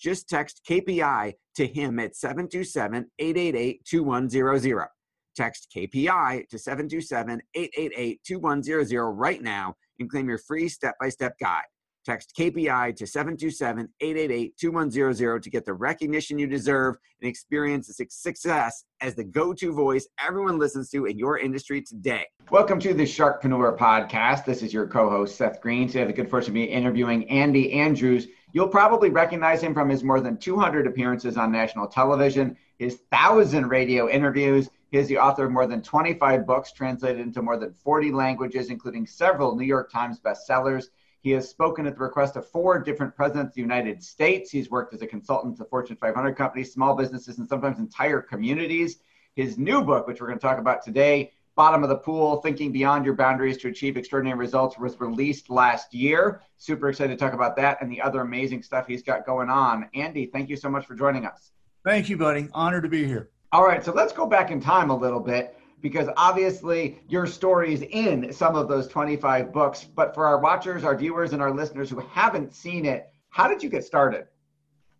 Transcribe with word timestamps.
Just 0.00 0.30
text 0.30 0.62
KPI 0.66 1.34
to 1.56 1.66
him 1.66 1.98
at 1.98 2.16
727 2.16 3.10
888 3.18 3.84
2100. 3.84 4.88
Text 5.36 5.68
KPI 5.76 6.48
to 6.48 6.58
727 6.58 7.42
888 7.54 8.20
2100 8.26 9.10
right 9.10 9.42
now 9.42 9.74
and 9.98 10.10
claim 10.10 10.28
your 10.28 10.38
free 10.38 10.70
step 10.70 10.94
by 10.98 11.10
step 11.10 11.34
guide. 11.38 11.64
Text 12.06 12.32
KPI 12.38 12.96
to 12.96 13.06
727 13.06 13.88
888 14.00 14.56
2100 14.58 15.42
to 15.42 15.50
get 15.50 15.66
the 15.66 15.74
recognition 15.74 16.38
you 16.38 16.46
deserve 16.46 16.96
and 17.20 17.28
experience 17.28 17.88
the 17.88 18.06
success 18.08 18.84
as 19.02 19.14
the 19.14 19.24
go 19.24 19.52
to 19.52 19.70
voice 19.70 20.08
everyone 20.18 20.58
listens 20.58 20.88
to 20.88 21.04
in 21.04 21.18
your 21.18 21.38
industry 21.38 21.82
today. 21.82 22.24
Welcome 22.50 22.80
to 22.80 22.94
the 22.94 23.02
Sharkpreneur 23.02 23.76
Podcast. 23.76 24.46
This 24.46 24.62
is 24.62 24.72
your 24.72 24.86
co 24.86 25.10
host, 25.10 25.36
Seth 25.36 25.60
Green. 25.60 25.88
Today, 25.88 25.98
I 25.98 26.02
have 26.04 26.08
the 26.08 26.14
good 26.14 26.30
fortune 26.30 26.54
to 26.54 26.60
be 26.60 26.64
interviewing 26.64 27.28
Andy 27.28 27.74
Andrews. 27.74 28.28
You'll 28.52 28.68
probably 28.68 29.10
recognize 29.10 29.62
him 29.62 29.74
from 29.74 29.88
his 29.88 30.02
more 30.02 30.20
than 30.20 30.36
200 30.36 30.86
appearances 30.86 31.36
on 31.36 31.52
national 31.52 31.86
television, 31.86 32.56
his 32.78 32.96
thousand 33.10 33.68
radio 33.68 34.08
interviews. 34.08 34.68
He 34.90 34.98
is 34.98 35.06
the 35.06 35.18
author 35.18 35.44
of 35.44 35.52
more 35.52 35.66
than 35.66 35.82
25 35.82 36.46
books 36.46 36.72
translated 36.72 37.20
into 37.20 37.42
more 37.42 37.56
than 37.56 37.72
40 37.72 38.10
languages, 38.10 38.70
including 38.70 39.06
several 39.06 39.54
New 39.54 39.64
York 39.64 39.92
Times 39.92 40.18
bestsellers. 40.18 40.86
He 41.20 41.30
has 41.32 41.48
spoken 41.48 41.86
at 41.86 41.94
the 41.94 42.02
request 42.02 42.36
of 42.36 42.48
four 42.48 42.78
different 42.80 43.14
presidents 43.14 43.50
of 43.50 43.54
the 43.54 43.60
United 43.60 44.02
States. 44.02 44.50
He's 44.50 44.70
worked 44.70 44.94
as 44.94 45.02
a 45.02 45.06
consultant 45.06 45.56
to 45.58 45.64
Fortune 45.64 45.96
500 45.96 46.34
companies, 46.34 46.72
small 46.72 46.96
businesses, 46.96 47.38
and 47.38 47.48
sometimes 47.48 47.78
entire 47.78 48.20
communities. 48.20 48.98
His 49.36 49.58
new 49.58 49.82
book, 49.82 50.06
which 50.06 50.20
we're 50.20 50.26
going 50.26 50.38
to 50.38 50.42
talk 50.42 50.58
about 50.58 50.82
today, 50.82 51.32
Bottom 51.60 51.82
of 51.82 51.90
the 51.90 51.96
Pool 51.96 52.40
Thinking 52.40 52.72
Beyond 52.72 53.04
Your 53.04 53.12
Boundaries 53.12 53.58
to 53.58 53.68
Achieve 53.68 53.98
Extraordinary 53.98 54.38
Results, 54.38 54.78
was 54.78 54.98
released 54.98 55.50
last 55.50 55.92
year. 55.92 56.40
Super 56.56 56.88
excited 56.88 57.18
to 57.18 57.22
talk 57.22 57.34
about 57.34 57.54
that 57.56 57.82
and 57.82 57.92
the 57.92 58.00
other 58.00 58.22
amazing 58.22 58.62
stuff 58.62 58.86
he's 58.86 59.02
got 59.02 59.26
going 59.26 59.50
on. 59.50 59.86
Andy, 59.92 60.24
thank 60.24 60.48
you 60.48 60.56
so 60.56 60.70
much 60.70 60.86
for 60.86 60.94
joining 60.94 61.26
us. 61.26 61.52
Thank 61.84 62.08
you, 62.08 62.16
buddy. 62.16 62.48
Honored 62.54 62.84
to 62.84 62.88
be 62.88 63.04
here. 63.04 63.28
All 63.52 63.62
right, 63.62 63.84
so 63.84 63.92
let's 63.92 64.14
go 64.14 64.24
back 64.24 64.50
in 64.50 64.58
time 64.58 64.88
a 64.88 64.96
little 64.96 65.20
bit 65.20 65.54
because 65.82 66.08
obviously 66.16 67.02
your 67.10 67.26
story's 67.26 67.82
in 67.82 68.32
some 68.32 68.56
of 68.56 68.66
those 68.66 68.88
25 68.88 69.52
books. 69.52 69.84
But 69.84 70.14
for 70.14 70.26
our 70.26 70.38
watchers, 70.38 70.82
our 70.82 70.96
viewers, 70.96 71.34
and 71.34 71.42
our 71.42 71.54
listeners 71.54 71.90
who 71.90 72.00
haven't 72.00 72.54
seen 72.54 72.86
it, 72.86 73.10
how 73.28 73.46
did 73.48 73.62
you 73.62 73.68
get 73.68 73.84
started? 73.84 74.28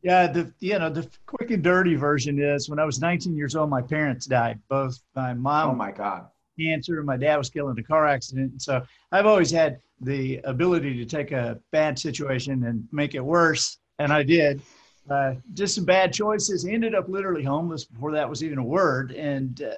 Yeah, 0.02 0.26
the 0.26 0.52
you 0.60 0.78
know 0.78 0.90
the 0.90 1.08
quick 1.24 1.52
and 1.52 1.64
dirty 1.64 1.94
version 1.94 2.38
is 2.38 2.68
when 2.68 2.78
I 2.78 2.84
was 2.84 3.00
19 3.00 3.34
years 3.34 3.56
old, 3.56 3.70
my 3.70 3.80
parents 3.80 4.26
died. 4.26 4.60
Both 4.68 5.00
my 5.16 5.32
mom, 5.32 5.70
oh 5.70 5.74
my 5.74 5.90
god, 5.90 6.26
cancer, 6.60 7.02
my 7.02 7.16
dad 7.16 7.36
was 7.36 7.50
killed 7.50 7.70
in 7.70 7.78
a 7.78 7.86
car 7.86 8.06
accident. 8.06 8.60
So 8.62 8.82
I've 9.12 9.26
always 9.26 9.50
had 9.50 9.80
the 10.00 10.40
ability 10.44 10.96
to 10.96 11.04
take 11.04 11.32
a 11.32 11.58
bad 11.70 11.98
situation 11.98 12.64
and 12.64 12.86
make 12.92 13.14
it 13.14 13.24
worse, 13.24 13.78
and 13.98 14.12
I 14.12 14.22
did. 14.22 14.62
Uh, 15.08 15.34
just 15.54 15.74
some 15.74 15.84
bad 15.84 16.12
choices. 16.12 16.64
Ended 16.64 16.94
up 16.94 17.08
literally 17.08 17.42
homeless 17.42 17.84
before 17.84 18.12
that 18.12 18.28
was 18.28 18.44
even 18.44 18.58
a 18.58 18.64
word, 18.64 19.12
and 19.12 19.62
uh, 19.62 19.74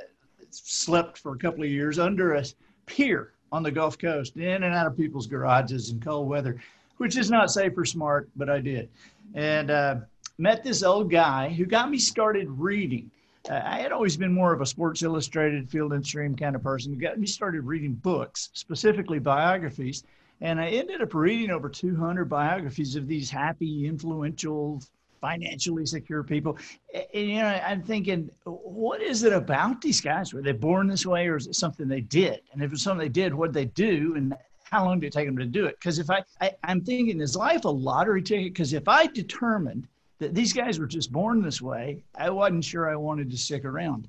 slept 0.50 1.18
for 1.18 1.34
a 1.34 1.38
couple 1.38 1.62
of 1.64 1.70
years 1.70 1.98
under 1.98 2.34
a 2.34 2.44
pier 2.86 3.32
on 3.50 3.62
the 3.62 3.70
Gulf 3.70 3.98
Coast, 3.98 4.36
in 4.36 4.62
and 4.62 4.74
out 4.74 4.86
of 4.86 4.96
people's 4.96 5.26
garages 5.26 5.90
in 5.90 6.00
cold 6.00 6.28
weather, 6.28 6.60
which 6.96 7.16
is 7.16 7.30
not 7.30 7.50
safe 7.50 7.76
or 7.76 7.84
smart, 7.84 8.28
but 8.36 8.48
I 8.48 8.60
did. 8.60 8.88
And 9.34 9.70
uh, 9.70 9.96
met 10.38 10.64
this 10.64 10.82
old 10.82 11.10
guy 11.10 11.50
who 11.50 11.66
got 11.66 11.90
me 11.90 11.98
started 11.98 12.48
reading. 12.50 13.10
Uh, 13.50 13.60
I 13.64 13.80
had 13.80 13.92
always 13.92 14.16
been 14.16 14.32
more 14.32 14.52
of 14.52 14.60
a 14.60 14.66
Sports 14.66 15.02
Illustrated, 15.02 15.68
Field 15.68 15.92
and 15.92 16.04
Stream 16.04 16.36
kind 16.36 16.54
of 16.54 16.62
person. 16.62 16.96
Got 16.98 17.18
me 17.18 17.26
started 17.26 17.62
reading 17.62 17.94
books, 17.94 18.50
specifically 18.52 19.18
biographies. 19.18 20.04
And 20.40 20.60
I 20.60 20.68
ended 20.68 21.02
up 21.02 21.14
reading 21.14 21.50
over 21.50 21.68
200 21.68 22.24
biographies 22.26 22.96
of 22.96 23.06
these 23.06 23.30
happy, 23.30 23.86
influential, 23.86 24.82
financially 25.20 25.86
secure 25.86 26.22
people. 26.22 26.58
And, 26.92 27.30
you 27.30 27.36
know, 27.36 27.46
I'm 27.46 27.82
thinking, 27.82 28.30
what 28.44 29.00
is 29.00 29.22
it 29.22 29.32
about 29.32 29.80
these 29.80 30.00
guys? 30.00 30.32
Were 30.32 30.42
they 30.42 30.52
born 30.52 30.88
this 30.88 31.06
way, 31.06 31.28
or 31.28 31.36
is 31.36 31.46
it 31.46 31.54
something 31.54 31.88
they 31.88 32.00
did? 32.00 32.40
And 32.52 32.62
if 32.62 32.72
it's 32.72 32.82
something 32.82 33.04
they 33.04 33.08
did, 33.08 33.32
what 33.32 33.52
they 33.52 33.66
do? 33.66 34.14
And 34.16 34.34
how 34.64 34.84
long 34.84 35.00
did 35.00 35.08
it 35.08 35.12
take 35.12 35.26
them 35.26 35.36
to 35.38 35.46
do 35.46 35.66
it? 35.66 35.78
Because 35.78 35.98
if 35.98 36.10
I, 36.10 36.24
I, 36.40 36.52
I'm 36.64 36.80
thinking, 36.80 37.20
is 37.20 37.36
life 37.36 37.64
a 37.64 37.68
lottery 37.68 38.22
ticket? 38.22 38.52
Because 38.52 38.72
if 38.72 38.88
I 38.88 39.06
determined 39.06 39.86
that 40.18 40.34
these 40.34 40.52
guys 40.52 40.78
were 40.78 40.86
just 40.86 41.12
born 41.12 41.42
this 41.42 41.60
way, 41.60 42.04
I 42.14 42.30
wasn't 42.30 42.64
sure 42.64 42.90
I 42.90 42.96
wanted 42.96 43.30
to 43.30 43.36
stick 43.36 43.64
around. 43.64 44.08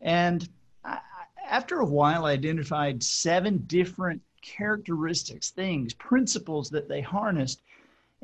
And 0.00 0.48
I, 0.84 0.98
after 1.46 1.80
a 1.80 1.86
while, 1.86 2.26
I 2.26 2.32
identified 2.32 3.02
seven 3.02 3.64
different 3.66 4.20
characteristics, 4.42 5.50
things, 5.50 5.94
principles 5.94 6.68
that 6.70 6.88
they 6.88 7.00
harnessed 7.00 7.62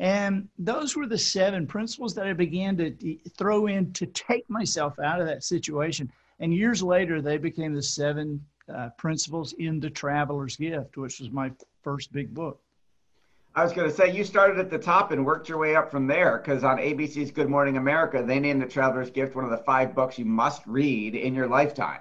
and 0.01 0.49
those 0.59 0.97
were 0.97 1.07
the 1.07 1.19
seven 1.19 1.67
principles 1.67 2.15
that 2.15 2.27
I 2.27 2.33
began 2.33 2.75
to 2.79 3.19
throw 3.37 3.67
in 3.67 3.93
to 3.93 4.07
take 4.07 4.49
myself 4.49 4.99
out 4.99 5.21
of 5.21 5.27
that 5.27 5.45
situation. 5.45 6.11
And 6.41 6.55
years 6.55 6.83
later, 6.83 7.21
they 7.21 7.37
became 7.37 7.75
the 7.75 7.83
seven 7.83 8.43
uh, 8.75 8.89
principles 8.97 9.53
in 9.53 9.79
The 9.79 9.91
Traveler's 9.91 10.57
Gift, 10.57 10.97
which 10.97 11.21
was 11.21 11.31
my 11.31 11.53
first 11.83 12.15
big 12.15 12.33
book. 12.33 12.63
I 13.55 13.65
was 13.65 13.72
going 13.72 13.91
to 13.91 13.94
say 13.94 14.15
you 14.15 14.22
started 14.22 14.59
at 14.59 14.71
the 14.71 14.78
top 14.78 15.11
and 15.11 15.27
worked 15.27 15.49
your 15.49 15.59
way 15.59 15.75
up 15.75 15.91
from 15.91 16.06
there 16.06 16.38
because 16.38 16.62
on 16.62 16.78
ABC's 16.78 17.33
Good 17.33 17.49
Morning 17.49 17.78
America, 17.78 18.22
they 18.25 18.38
named 18.38 18.62
The 18.62 18.66
Traveler's 18.66 19.11
Gift 19.11 19.34
one 19.34 19.44
of 19.44 19.50
the 19.50 19.59
five 19.59 19.94
books 19.94 20.19
you 20.19 20.25
must 20.25 20.65
read 20.66 21.16
in 21.16 21.34
your 21.34 21.49
lifetime. 21.49 21.99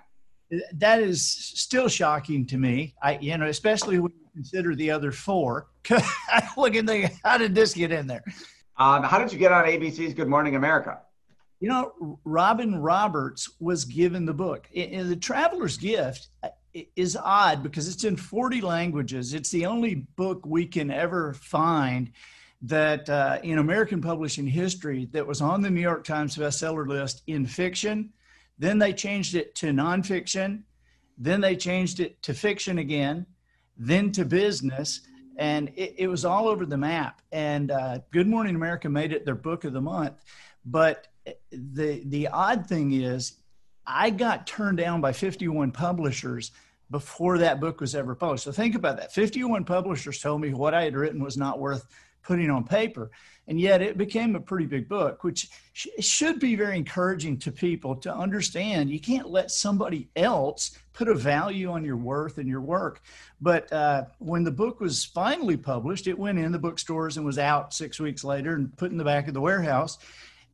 That 0.73 1.01
is 1.01 1.25
still 1.25 1.87
shocking 1.87 2.45
to 2.47 2.57
me. 2.57 2.93
I, 3.01 3.17
you 3.17 3.35
know, 3.37 3.47
especially 3.47 3.97
when 3.97 4.11
you 4.11 4.27
consider 4.33 4.75
the 4.75 4.91
other 4.91 5.11
four. 5.11 5.67
I 5.89 6.47
look 6.57 6.75
and 6.75 6.87
think, 6.87 7.13
how 7.23 7.39
did 7.39 7.55
this 7.55 7.73
get 7.73 7.91
in 7.91 8.05
there? 8.05 8.23
Um, 8.77 9.03
how 9.03 9.17
did 9.17 9.33
you 9.33 9.39
get 9.39 9.51
on 9.51 9.65
ABC's 9.65 10.13
Good 10.13 10.27
Morning 10.27 10.55
America? 10.55 10.99
You 11.59 11.69
know, 11.69 12.19
Robin 12.25 12.75
Roberts 12.79 13.49
was 13.59 13.85
given 13.85 14.25
the 14.25 14.33
book. 14.33 14.69
In 14.71 15.09
the 15.09 15.15
Traveler's 15.15 15.77
Gift 15.77 16.29
is 16.73 17.15
odd 17.15 17.63
because 17.63 17.87
it's 17.87 18.03
in 18.03 18.15
40 18.15 18.61
languages. 18.61 19.33
It's 19.33 19.49
the 19.49 19.65
only 19.65 19.95
book 19.95 20.45
we 20.45 20.65
can 20.65 20.91
ever 20.91 21.33
find 21.33 22.11
that 22.61 23.09
uh, 23.09 23.39
in 23.43 23.57
American 23.57 24.01
publishing 24.01 24.47
history 24.47 25.07
that 25.11 25.25
was 25.25 25.41
on 25.41 25.61
the 25.61 25.69
New 25.69 25.81
York 25.81 26.03
Times 26.03 26.37
bestseller 26.37 26.87
list 26.87 27.23
in 27.27 27.45
fiction. 27.45 28.11
Then 28.57 28.79
they 28.79 28.93
changed 28.93 29.35
it 29.35 29.55
to 29.55 29.67
nonfiction. 29.67 30.63
Then 31.17 31.41
they 31.41 31.55
changed 31.55 31.99
it 31.99 32.21
to 32.23 32.33
fiction 32.33 32.77
again, 32.77 33.25
then 33.77 34.11
to 34.13 34.25
business 34.25 35.01
and 35.39 35.71
it, 35.75 35.95
it 35.97 36.07
was 36.07 36.25
all 36.25 36.47
over 36.47 36.65
the 36.65 36.77
map. 36.77 37.21
And 37.31 37.71
uh, 37.71 37.99
Good 38.11 38.27
Morning 38.27 38.55
America 38.55 38.89
made 38.89 39.13
it 39.13 39.25
their 39.25 39.35
book 39.35 39.63
of 39.63 39.73
the 39.73 39.81
month. 39.81 40.21
But 40.65 41.07
the 41.51 42.03
the 42.05 42.27
odd 42.27 42.67
thing 42.67 42.91
is, 42.91 43.38
I 43.89 44.11
got 44.11 44.45
turned 44.45 44.77
down 44.77 45.01
by 45.01 45.13
51 45.13 45.71
publishers 45.71 46.51
before 46.91 47.39
that 47.39 47.59
book 47.59 47.81
was 47.81 47.95
ever 47.95 48.15
published. 48.15 48.43
So 48.43 48.51
think 48.51 48.75
about 48.75 48.97
that. 48.97 49.11
51 49.13 49.65
publishers 49.65 50.21
told 50.21 50.41
me 50.41 50.53
what 50.53 50.73
I 50.73 50.83
had 50.83 50.95
written 50.95 51.23
was 51.23 51.37
not 51.37 51.59
worth 51.59 51.85
putting 52.21 52.49
on 52.49 52.63
paper. 52.63 53.09
And 53.47 53.59
yet 53.59 53.81
it 53.81 53.97
became 53.97 54.35
a 54.35 54.39
pretty 54.39 54.67
big 54.67 54.87
book, 54.87 55.23
which 55.23 55.49
sh- 55.73 55.87
should 55.99 56.39
be 56.39 56.55
very 56.55 56.77
encouraging 56.77 57.39
to 57.39 57.51
people 57.51 57.95
to 57.97 58.13
understand 58.13 58.91
you 58.91 58.99
can't 58.99 59.29
let 59.29 59.49
somebody 59.49 60.09
else 60.15 60.77
put 60.93 61.07
a 61.07 61.15
value 61.15 61.71
on 61.71 61.83
your 61.83 61.97
worth 61.97 62.37
and 62.37 62.47
your 62.47 62.61
work. 62.61 63.01
But 63.41 63.71
uh, 63.73 64.05
when 64.19 64.43
the 64.43 64.51
book 64.51 64.79
was 64.79 65.03
finally 65.03 65.57
published, 65.57 66.05
it 66.05 66.19
went 66.19 66.37
in 66.37 66.51
the 66.51 66.59
bookstores 66.59 67.17
and 67.17 67.25
was 67.25 67.39
out 67.39 67.73
six 67.73 67.99
weeks 67.99 68.23
later 68.23 68.53
and 68.53 68.75
put 68.77 68.91
in 68.91 68.97
the 68.97 69.03
back 69.03 69.27
of 69.27 69.33
the 69.33 69.41
warehouse. 69.41 69.97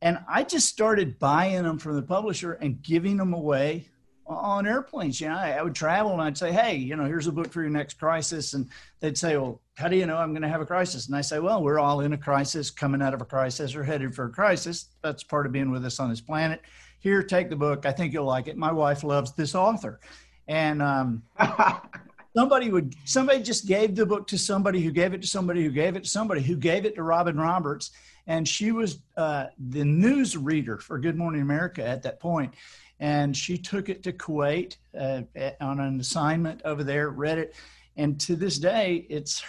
And 0.02 0.18
I 0.28 0.44
just 0.44 0.68
started 0.68 1.18
buying 1.18 1.62
them 1.62 1.78
from 1.78 1.96
the 1.96 2.02
publisher 2.02 2.52
and 2.54 2.82
giving 2.82 3.16
them 3.16 3.32
away 3.32 3.88
on 4.26 4.66
airplanes. 4.66 5.20
You 5.20 5.28
know, 5.28 5.36
I, 5.36 5.52
I, 5.52 5.62
would 5.62 5.74
travel 5.74 6.12
and 6.12 6.20
I'd 6.20 6.36
say, 6.36 6.52
Hey, 6.52 6.76
you 6.76 6.96
know, 6.96 7.04
here's 7.04 7.28
a 7.28 7.32
book 7.32 7.52
for 7.52 7.62
your 7.62 7.70
next 7.70 7.94
crisis. 7.94 8.54
And 8.54 8.68
they'd 9.00 9.16
say, 9.16 9.36
Well, 9.36 9.60
how 9.74 9.88
do 9.88 9.96
you 9.96 10.06
know 10.06 10.16
I'm 10.16 10.32
going 10.32 10.42
to 10.42 10.48
have 10.48 10.60
a 10.60 10.66
crisis? 10.66 11.06
And 11.06 11.16
I 11.16 11.20
say, 11.20 11.38
Well, 11.38 11.62
we're 11.62 11.78
all 11.78 12.00
in 12.00 12.12
a 12.12 12.18
crisis, 12.18 12.70
coming 12.70 13.02
out 13.02 13.14
of 13.14 13.20
a 13.20 13.24
crisis, 13.24 13.74
or 13.74 13.84
headed 13.84 14.14
for 14.14 14.24
a 14.24 14.30
crisis. 14.30 14.88
That's 15.02 15.22
part 15.22 15.46
of 15.46 15.52
being 15.52 15.70
with 15.70 15.84
us 15.84 16.00
on 16.00 16.10
this 16.10 16.20
planet. 16.20 16.60
Here, 16.98 17.22
take 17.22 17.50
the 17.50 17.56
book. 17.56 17.86
I 17.86 17.92
think 17.92 18.12
you'll 18.12 18.24
like 18.24 18.48
it. 18.48 18.56
My 18.56 18.72
wife 18.72 19.04
loves 19.04 19.32
this 19.32 19.54
author. 19.54 20.00
And 20.48 20.82
um, 20.82 21.22
somebody 22.36 22.70
would 22.70 22.94
somebody 23.04 23.42
just 23.42 23.66
gave 23.66 23.94
the 23.94 24.06
book 24.06 24.26
to 24.28 24.38
somebody 24.38 24.82
who 24.82 24.90
gave 24.90 25.14
it 25.14 25.22
to 25.22 25.28
somebody 25.28 25.62
who 25.62 25.70
gave 25.70 25.96
it 25.96 26.04
to 26.04 26.10
somebody 26.10 26.42
who 26.42 26.56
gave 26.56 26.84
it 26.84 26.94
to 26.96 27.02
Robin 27.02 27.38
Roberts, 27.38 27.92
and 28.26 28.46
she 28.46 28.72
was 28.72 29.00
uh, 29.16 29.46
the 29.58 29.84
news 29.84 30.36
reader 30.36 30.78
for 30.78 30.98
Good 30.98 31.16
Morning 31.16 31.42
America 31.42 31.86
at 31.86 32.02
that 32.02 32.20
point, 32.20 32.54
and 32.98 33.36
she 33.36 33.58
took 33.58 33.88
it 33.88 34.02
to 34.04 34.12
Kuwait 34.12 34.76
uh, 34.98 35.22
on 35.60 35.80
an 35.80 36.00
assignment 36.00 36.62
over 36.64 36.82
there, 36.82 37.10
read 37.10 37.38
it, 37.38 37.54
and 37.96 38.20
to 38.20 38.36
this 38.36 38.58
day, 38.58 39.06
it's 39.08 39.42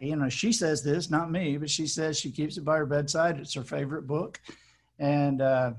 you 0.00 0.16
know 0.16 0.28
she 0.28 0.52
says 0.52 0.82
this, 0.82 1.10
not 1.10 1.30
me, 1.30 1.56
but 1.56 1.70
she 1.70 1.86
says 1.86 2.18
she 2.18 2.30
keeps 2.30 2.56
it 2.56 2.64
by 2.64 2.78
her 2.78 2.86
bedside. 2.86 3.38
It's 3.38 3.54
her 3.54 3.62
favorite 3.62 4.06
book, 4.06 4.40
and 4.98 5.40
uh, 5.40 5.72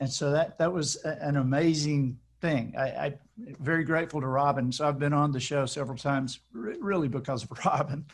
and 0.00 0.10
so 0.10 0.30
that 0.32 0.58
that 0.58 0.72
was 0.72 0.96
an 0.96 1.36
amazing 1.36 2.18
thing. 2.40 2.74
I, 2.76 2.84
I 2.84 3.14
very 3.60 3.84
grateful 3.84 4.20
to 4.20 4.26
Robin. 4.26 4.70
So 4.70 4.86
I've 4.86 4.98
been 4.98 5.12
on 5.12 5.32
the 5.32 5.40
show 5.40 5.66
several 5.66 5.96
times, 5.96 6.40
really 6.52 7.08
because 7.08 7.44
of 7.44 7.50
Robin. 7.64 8.04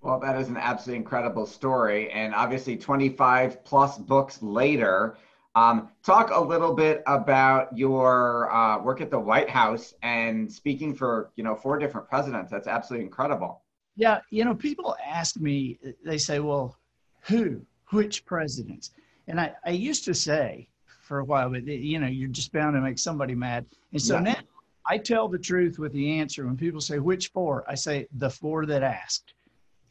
Well, 0.00 0.20
that 0.20 0.38
is 0.40 0.48
an 0.48 0.56
absolutely 0.56 0.98
incredible 0.98 1.46
story, 1.46 2.10
and 2.10 2.34
obviously, 2.34 2.76
25 2.76 3.64
plus 3.64 3.98
books 3.98 4.40
later. 4.42 5.16
Um, 5.54 5.88
talk 6.04 6.30
a 6.30 6.40
little 6.40 6.72
bit 6.72 7.02
about 7.06 7.76
your 7.76 8.52
uh, 8.52 8.80
work 8.80 9.00
at 9.00 9.10
the 9.10 9.18
White 9.18 9.50
House 9.50 9.94
and 10.02 10.50
speaking 10.50 10.94
for 10.94 11.30
you 11.34 11.42
know 11.42 11.56
four 11.56 11.78
different 11.78 12.08
presidents. 12.08 12.50
That's 12.50 12.68
absolutely 12.68 13.06
incredible. 13.06 13.62
Yeah, 13.96 14.20
you 14.30 14.44
know, 14.44 14.54
people 14.54 14.96
ask 15.04 15.36
me, 15.36 15.78
they 16.04 16.18
say, 16.18 16.38
"Well, 16.38 16.76
who, 17.22 17.60
which 17.90 18.24
presidents?" 18.24 18.92
And 19.26 19.40
I, 19.40 19.52
I 19.66 19.70
used 19.70 20.04
to 20.04 20.14
say, 20.14 20.68
for 21.08 21.18
a 21.18 21.24
while, 21.24 21.50
but 21.50 21.64
you 21.64 21.98
know, 21.98 22.06
you're 22.06 22.28
just 22.28 22.52
bound 22.52 22.74
to 22.74 22.80
make 22.80 22.98
somebody 22.98 23.34
mad. 23.34 23.66
And 23.92 24.00
so 24.00 24.14
yeah. 24.14 24.20
now 24.20 24.36
I 24.86 24.98
tell 24.98 25.26
the 25.26 25.38
truth 25.38 25.78
with 25.78 25.92
the 25.92 26.20
answer. 26.20 26.46
When 26.46 26.56
people 26.56 26.80
say 26.80 26.98
which 26.98 27.28
four, 27.28 27.64
I 27.66 27.74
say 27.74 28.06
the 28.18 28.30
four 28.30 28.66
that 28.66 28.82
asked. 28.82 29.32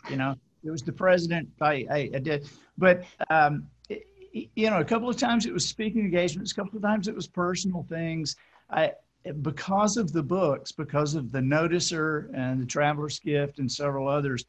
You 0.10 0.18
know, 0.18 0.36
it 0.64 0.72
was 0.72 0.84
the 0.84 0.92
president. 0.92 1.50
I, 1.62 1.86
I, 1.90 2.10
I 2.16 2.20
did, 2.20 2.50
but 2.78 3.04
um, 3.30 3.68
it, 3.90 4.08
you 4.56 4.70
know, 4.70 4.80
a 4.80 4.86
couple 4.86 5.10
of 5.10 5.18
times 5.18 5.46
it 5.46 5.54
was 5.54 5.66
speaking 5.66 6.02
engagements. 6.02 6.52
A 6.52 6.56
couple 6.56 6.78
of 6.78 6.84
times 6.84 7.08
it 7.08 7.16
was 7.16 7.28
personal 7.28 7.86
things. 7.90 8.36
I 8.70 8.94
because 9.42 9.98
of 9.98 10.14
the 10.14 10.24
books, 10.24 10.72
because 10.72 11.16
of 11.16 11.32
the 11.32 11.40
Noticer 11.40 12.30
and 12.34 12.62
the 12.62 12.66
Traveler's 12.66 13.20
Gift 13.20 13.60
and 13.60 13.72
several 13.72 14.08
others. 14.08 14.46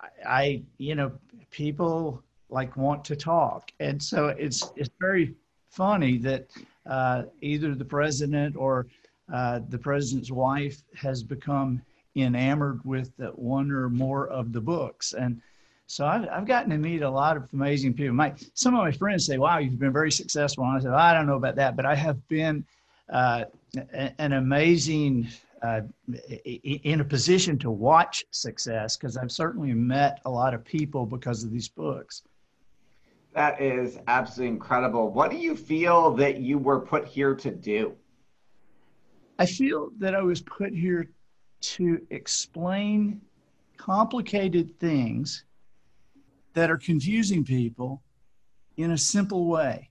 I, 0.00 0.08
I 0.26 0.62
you 0.78 0.94
know, 0.94 1.12
people 1.50 2.22
like 2.50 2.76
want 2.76 3.04
to 3.06 3.16
talk, 3.16 3.72
and 3.80 4.02
so 4.02 4.28
it's 4.28 4.70
it's 4.76 4.90
very 5.00 5.34
funny 5.70 6.18
that 6.18 6.50
uh, 6.86 7.22
either 7.40 7.74
the 7.74 7.84
president 7.84 8.56
or 8.56 8.86
uh, 9.32 9.60
the 9.68 9.78
president's 9.78 10.30
wife 10.30 10.82
has 10.94 11.22
become 11.22 11.80
enamored 12.16 12.84
with 12.84 13.10
one 13.34 13.70
or 13.70 13.88
more 13.88 14.28
of 14.28 14.52
the 14.52 14.60
books. 14.60 15.14
And 15.14 15.40
so 15.86 16.06
I've, 16.06 16.28
I've 16.28 16.46
gotten 16.46 16.70
to 16.70 16.78
meet 16.78 17.02
a 17.02 17.10
lot 17.10 17.36
of 17.36 17.48
amazing 17.52 17.94
people. 17.94 18.14
My, 18.14 18.34
some 18.54 18.74
of 18.74 18.80
my 18.80 18.92
friends 18.92 19.26
say, 19.26 19.38
wow, 19.38 19.58
you've 19.58 19.78
been 19.78 19.92
very 19.92 20.12
successful. 20.12 20.64
And 20.64 20.76
I 20.76 20.80
said, 20.80 20.92
I 20.92 21.14
don't 21.14 21.26
know 21.26 21.36
about 21.36 21.56
that, 21.56 21.76
but 21.76 21.86
I 21.86 21.94
have 21.94 22.26
been 22.28 22.64
uh, 23.10 23.44
an 24.18 24.32
amazing, 24.32 25.28
uh, 25.62 25.82
in 26.44 27.00
a 27.00 27.04
position 27.04 27.58
to 27.58 27.70
watch 27.70 28.24
success 28.30 28.96
because 28.96 29.16
I've 29.16 29.32
certainly 29.32 29.72
met 29.72 30.20
a 30.24 30.30
lot 30.30 30.54
of 30.54 30.64
people 30.64 31.06
because 31.06 31.44
of 31.44 31.50
these 31.50 31.68
books. 31.68 32.22
That 33.34 33.60
is 33.60 33.98
absolutely 34.08 34.54
incredible. 34.54 35.10
What 35.10 35.30
do 35.30 35.38
you 35.38 35.56
feel 35.56 36.10
that 36.16 36.40
you 36.40 36.58
were 36.58 36.80
put 36.80 37.06
here 37.06 37.34
to 37.34 37.50
do? 37.50 37.94
I 39.38 39.46
feel 39.46 39.90
that 39.98 40.14
I 40.14 40.20
was 40.20 40.42
put 40.42 40.74
here 40.74 41.08
to 41.62 42.00
explain 42.10 43.20
complicated 43.76 44.78
things 44.78 45.44
that 46.54 46.70
are 46.70 46.78
confusing 46.78 47.44
people 47.44 48.02
in 48.76 48.92
a 48.92 48.98
simple 48.98 49.46
way 49.46 49.90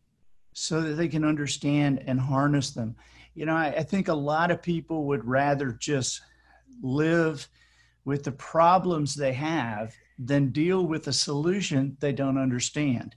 so 0.53 0.81
that 0.81 0.95
they 0.95 1.07
can 1.07 1.23
understand 1.23 2.03
and 2.06 2.19
harness 2.19 2.71
them. 2.71 2.95
You 3.33 3.45
know, 3.45 3.56
I, 3.56 3.68
I, 3.68 3.83
think 3.83 4.09
a 4.09 4.13
lot 4.13 4.51
of 4.51 4.62
people 4.62 5.06
would 5.06 5.25
rather 5.25 5.71
just 5.71 6.21
live 6.81 7.47
with 8.03 8.24
the 8.24 8.31
problems 8.33 9.15
they 9.15 9.33
have 9.33 9.95
than 10.19 10.51
deal 10.51 10.85
with 10.85 11.07
a 11.07 11.13
solution 11.13 11.95
they 12.00 12.12
don't 12.12 12.38
understand. 12.38 13.15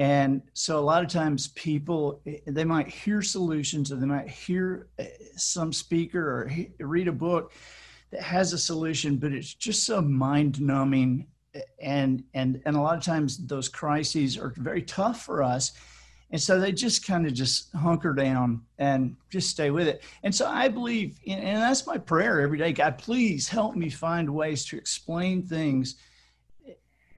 And 0.00 0.40
so 0.54 0.78
a 0.78 0.80
lot 0.80 1.04
of 1.04 1.10
times 1.10 1.48
people 1.48 2.22
eh, 2.26 2.38
they 2.46 2.64
might 2.64 2.88
hear 2.88 3.20
solutions 3.20 3.92
or 3.92 3.96
they 3.96 4.06
might 4.06 4.30
hear 4.30 4.88
uh, 4.98 5.04
some 5.36 5.74
speaker 5.74 6.26
or 6.26 6.50
read 6.80 7.06
a 7.06 7.12
book 7.12 7.52
that 8.10 8.22
has 8.22 8.54
a 8.54 8.58
solution, 8.58 9.16
but 9.18 9.32
it's 9.32 9.52
just 9.52 9.84
so 9.84 10.00
mind 10.00 10.58
numbing. 10.58 11.26
Eh, 11.54 11.60
and, 11.82 12.24
and, 12.32 12.62
and 12.64 12.76
a 12.76 12.80
lot 12.80 12.96
of 12.96 13.04
times 13.04 13.46
those 13.46 13.68
crises 13.68 14.38
are 14.38 14.54
very 14.56 14.80
tough 14.80 15.22
for 15.22 15.42
us. 15.42 15.72
And 16.30 16.40
so 16.40 16.58
they 16.58 16.72
just 16.72 17.06
kind 17.06 17.26
of 17.26 17.34
just 17.34 17.70
hunker 17.74 18.14
down 18.14 18.62
and 18.78 19.16
just 19.28 19.50
stay 19.50 19.70
with 19.70 19.86
it. 19.86 20.02
And 20.22 20.34
so 20.34 20.46
I 20.46 20.68
believe, 20.68 21.20
and 21.26 21.58
that's 21.58 21.86
my 21.86 21.98
prayer 21.98 22.40
every 22.40 22.56
day 22.56 22.72
God, 22.72 22.96
please 22.96 23.50
help 23.50 23.76
me 23.76 23.90
find 23.90 24.30
ways 24.30 24.64
to 24.66 24.78
explain 24.78 25.42
things 25.42 25.96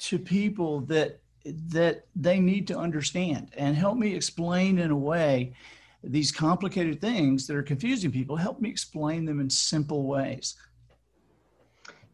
to 0.01 0.19
people 0.19 0.81
that 0.81 1.22
that 1.45 2.07
they 2.15 2.39
need 2.39 2.67
to 2.69 2.79
understand 2.79 3.53
and 3.57 3.77
help 3.77 3.97
me 3.97 4.15
explain 4.15 4.79
in 4.79 4.91
a 4.91 4.97
way 4.97 5.53
these 6.05 6.33
complicated 6.33 7.01
things 7.01 7.47
that 7.47 7.57
are 7.57 7.63
confusing 7.63 8.11
people. 8.11 8.37
Help 8.37 8.61
me 8.61 8.69
explain 8.69 9.25
them 9.25 9.41
in 9.41 9.49
simple 9.49 10.05
ways. 10.05 10.57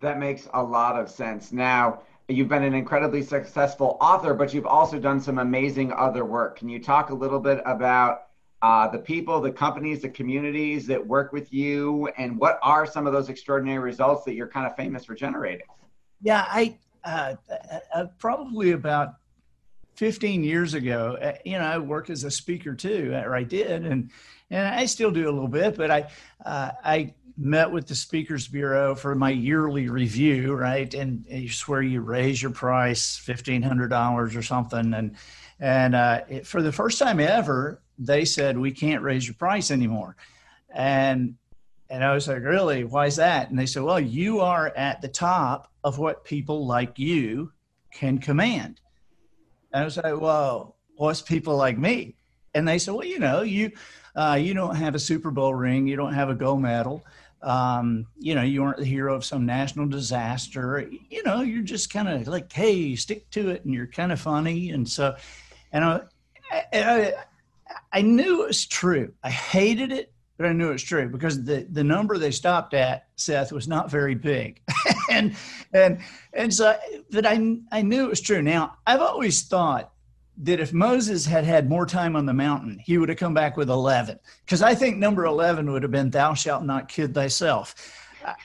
That 0.00 0.18
makes 0.18 0.48
a 0.54 0.62
lot 0.62 0.98
of 0.98 1.10
sense. 1.10 1.52
Now 1.52 2.02
you've 2.28 2.48
been 2.48 2.62
an 2.62 2.74
incredibly 2.74 3.22
successful 3.22 3.96
author 4.00 4.34
but 4.34 4.52
you've 4.52 4.66
also 4.66 4.98
done 4.98 5.20
some 5.20 5.38
amazing 5.38 5.92
other 5.92 6.24
work. 6.24 6.58
Can 6.58 6.68
you 6.68 6.82
talk 6.82 7.10
a 7.10 7.14
little 7.14 7.40
bit 7.40 7.60
about 7.64 8.24
uh, 8.60 8.88
the 8.88 8.98
people 8.98 9.40
the 9.40 9.52
companies 9.52 10.02
the 10.02 10.08
communities 10.08 10.86
that 10.86 11.04
work 11.04 11.32
with 11.32 11.52
you? 11.52 12.08
And 12.18 12.38
what 12.38 12.58
are 12.62 12.86
some 12.86 13.06
of 13.06 13.12
those 13.12 13.28
extraordinary 13.28 13.78
results 13.78 14.24
that 14.24 14.34
you're 14.34 14.48
kind 14.48 14.66
of 14.66 14.76
famous 14.76 15.04
for 15.04 15.14
generating? 15.14 15.66
Yeah 16.20 16.44
i 16.48 16.76
uh, 17.04 17.34
uh, 17.94 18.06
probably 18.18 18.72
about 18.72 19.14
15 19.96 20.44
years 20.44 20.74
ago, 20.74 21.18
uh, 21.20 21.32
you 21.44 21.58
know, 21.58 21.64
I 21.64 21.78
worked 21.78 22.10
as 22.10 22.24
a 22.24 22.30
speaker 22.30 22.74
too, 22.74 23.12
or 23.12 23.34
I 23.34 23.42
did, 23.42 23.84
and 23.84 24.10
and 24.50 24.66
I 24.66 24.86
still 24.86 25.10
do 25.10 25.24
a 25.24 25.32
little 25.32 25.48
bit. 25.48 25.76
But 25.76 25.90
I 25.90 26.10
uh, 26.44 26.70
I 26.84 27.14
met 27.36 27.70
with 27.70 27.86
the 27.86 27.94
Speakers 27.94 28.46
Bureau 28.48 28.94
for 28.94 29.14
my 29.14 29.30
yearly 29.30 29.88
review, 29.88 30.54
right? 30.54 30.92
And 30.94 31.24
you 31.28 31.50
swear 31.50 31.82
you 31.82 32.00
raise 32.00 32.40
your 32.40 32.52
price 32.52 33.16
fifteen 33.16 33.62
hundred 33.62 33.88
dollars 33.88 34.36
or 34.36 34.42
something, 34.42 34.94
and 34.94 35.16
and 35.58 35.94
uh, 35.94 36.20
it, 36.28 36.46
for 36.46 36.62
the 36.62 36.72
first 36.72 36.98
time 36.98 37.18
ever, 37.18 37.82
they 37.98 38.24
said 38.24 38.56
we 38.56 38.70
can't 38.70 39.02
raise 39.02 39.26
your 39.26 39.34
price 39.34 39.70
anymore, 39.70 40.16
and 40.72 41.34
and 41.90 42.04
I 42.04 42.14
was 42.14 42.28
like, 42.28 42.42
really? 42.42 42.84
Why 42.84 43.06
is 43.06 43.16
that? 43.16 43.50
And 43.50 43.58
they 43.58 43.66
said, 43.66 43.82
well, 43.82 44.00
you 44.00 44.40
are 44.40 44.68
at 44.76 45.00
the 45.00 45.08
top 45.08 45.72
of 45.82 45.98
what 45.98 46.24
people 46.24 46.66
like 46.66 46.98
you 46.98 47.52
can 47.92 48.18
command. 48.18 48.80
And 49.72 49.82
I 49.82 49.84
was 49.84 49.96
like, 49.96 50.20
well, 50.20 50.76
what's 50.96 51.22
people 51.22 51.56
like 51.56 51.78
me? 51.78 52.16
And 52.54 52.66
they 52.66 52.78
said, 52.78 52.94
well, 52.94 53.06
you 53.06 53.18
know, 53.18 53.42
you, 53.42 53.72
uh, 54.14 54.38
you 54.40 54.54
don't 54.54 54.76
have 54.76 54.94
a 54.94 54.98
Super 54.98 55.30
Bowl 55.30 55.54
ring, 55.54 55.86
you 55.86 55.96
don't 55.96 56.14
have 56.14 56.30
a 56.30 56.34
gold 56.34 56.60
medal, 56.60 57.04
um, 57.42 58.06
you 58.18 58.34
know, 58.34 58.42
you 58.42 58.62
aren't 58.64 58.78
the 58.78 58.84
hero 58.84 59.14
of 59.14 59.24
some 59.24 59.46
national 59.46 59.86
disaster. 59.86 60.88
You 61.08 61.22
know, 61.22 61.42
you're 61.42 61.62
just 61.62 61.92
kind 61.92 62.08
of 62.08 62.26
like, 62.26 62.52
hey, 62.52 62.96
stick 62.96 63.30
to 63.30 63.50
it, 63.50 63.64
and 63.64 63.72
you're 63.72 63.86
kind 63.86 64.10
of 64.10 64.20
funny. 64.20 64.70
And 64.70 64.88
so, 64.88 65.16
and 65.72 65.84
I, 65.84 66.00
I, 66.72 67.14
I 67.92 68.02
knew 68.02 68.42
it 68.42 68.48
was 68.48 68.66
true. 68.66 69.12
I 69.22 69.30
hated 69.30 69.92
it, 69.92 70.12
but 70.38 70.46
I 70.46 70.52
knew 70.52 70.68
it 70.68 70.72
was 70.72 70.82
true 70.82 71.08
because 71.08 71.44
the, 71.44 71.66
the 71.70 71.84
number 71.84 72.16
they 72.16 72.30
stopped 72.30 72.72
at, 72.72 73.08
Seth, 73.16 73.52
was 73.52 73.68
not 73.68 73.90
very 73.90 74.14
big. 74.14 74.62
and 75.10 75.36
and 75.74 76.00
and 76.32 76.54
so 76.54 76.76
but 77.10 77.26
I 77.26 77.56
I 77.70 77.82
knew 77.82 78.04
it 78.04 78.10
was 78.10 78.20
true. 78.20 78.40
Now, 78.40 78.76
I've 78.86 79.02
always 79.02 79.42
thought 79.42 79.92
that 80.38 80.60
if 80.60 80.72
Moses 80.72 81.26
had 81.26 81.44
had 81.44 81.68
more 81.68 81.84
time 81.84 82.14
on 82.14 82.24
the 82.24 82.32
mountain, 82.32 82.78
he 82.84 82.96
would 82.96 83.08
have 83.08 83.18
come 83.18 83.34
back 83.34 83.56
with 83.56 83.68
11. 83.68 84.18
Because 84.44 84.62
I 84.62 84.74
think 84.74 84.96
number 84.96 85.26
11 85.26 85.70
would 85.72 85.82
have 85.82 85.90
been, 85.90 86.10
Thou 86.10 86.34
shalt 86.34 86.64
not 86.64 86.88
kid 86.88 87.12
thyself. 87.12 87.74